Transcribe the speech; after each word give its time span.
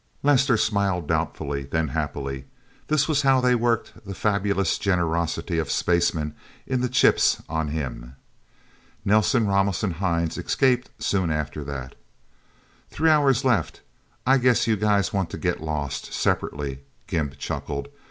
Lester 0.23 0.57
smiled 0.57 1.05
doubtfully, 1.07 1.59
and 1.59 1.69
then 1.69 1.87
happily. 1.89 2.45
That 2.87 3.07
was 3.07 3.21
how 3.21 3.39
they 3.39 3.53
worked 3.53 4.03
the 4.03 4.15
fabulous 4.15 4.79
generosity 4.79 5.59
of 5.59 5.69
spacemen 5.69 6.33
in 6.65 6.81
the 6.81 6.89
chips 6.89 7.43
on 7.47 7.67
him. 7.67 8.15
Nelsen, 9.05 9.45
Ramos 9.45 9.83
and 9.83 9.93
Hines 9.93 10.39
escaped 10.39 10.89
soon 10.97 11.29
after 11.29 11.63
that. 11.65 11.93
"Three 12.89 13.11
hours 13.11 13.45
left. 13.45 13.81
I 14.25 14.39
guess 14.39 14.65
you 14.65 14.75
guys 14.75 15.13
want 15.13 15.29
to 15.29 15.37
get 15.37 15.61
lost 15.61 16.11
separately," 16.13 16.79
Gimp 17.05 17.37
chuckled. 17.37 17.87